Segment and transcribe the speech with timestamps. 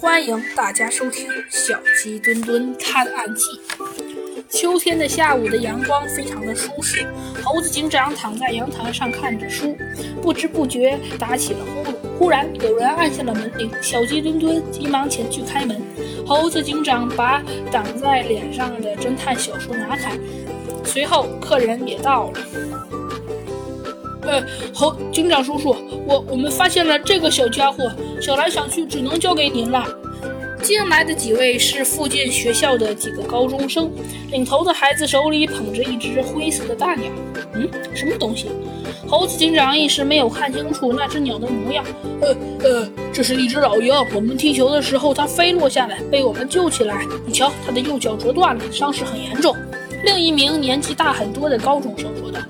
[0.00, 3.44] 欢迎大家收听《小鸡墩墩探案记》。
[4.48, 7.06] 秋天的下午的阳光非常的舒适，
[7.42, 9.76] 猴子警长躺在阳台上看着书，
[10.22, 11.94] 不知不觉打起了呼噜。
[12.18, 15.80] 忽然有人按下了门铃，小鸡墩墩急忙前去开门。
[16.26, 20.16] 猴子警长把挡在脸上的侦探小说拿开，
[20.84, 22.40] 随后客人也到了。
[24.32, 24.42] 呃，
[24.72, 25.76] 猴警长叔叔，
[26.06, 29.84] 我我们发现了这个小家伙，想来想去，只能交给您了。
[30.62, 33.90] 进来的几位是附近学校的几个高中生，
[34.30, 37.10] 领头的孩子手里捧着一只灰色的大鸟。
[37.52, 38.46] 嗯，什么东西？
[39.06, 41.84] 猴子警长一时没有看清楚那只鸟的模样。
[42.22, 43.92] 呃呃，这是一只老鹰。
[44.14, 47.04] 我们踢球的时候，它飞落下来，被我们救起来。
[47.26, 49.54] 你瞧，它的右脚折断了，伤势很严重。
[50.06, 52.40] 另一名年纪大很多的高中生说道。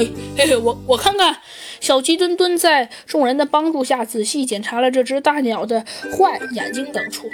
[0.36, 1.36] 嘿嘿，我我看看。
[1.80, 5.82] 小鸡墩墩在众人的帮助下仔细检查了这只大鸟的
[6.12, 7.26] 喙、眼睛等处。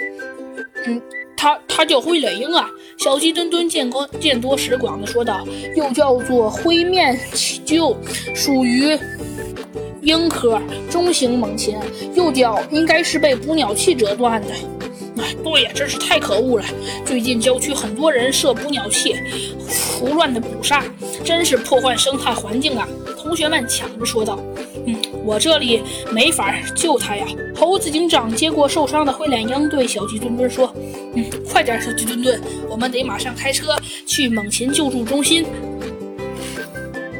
[0.85, 1.01] 嗯，
[1.35, 2.69] 它它叫灰脸鹰啊！
[2.97, 7.93] 小鸡墩墩见多见多识广的说道，又叫做灰面鹫，
[8.33, 8.97] 属于
[10.01, 11.77] 鹰科中型猛禽，
[12.13, 14.47] 右脚应该是被捕鸟器折断的。
[15.43, 16.65] 对呀，真是太可恶了！
[17.05, 19.15] 最近郊区很多人设捕鸟器，
[19.99, 20.83] 胡乱的捕杀，
[21.23, 22.87] 真是破坏生态环境啊！
[23.17, 24.39] 同学们抢着说道
[24.85, 30.73] ：“嗯，我这里没法救它呀。”猴子警长接过受伤的灰脸鹰，对小鸡墩墩说
[31.15, 35.45] ：“嗯，快点，小鸡墩墩，我们得马上开车去猛禽救助中心。”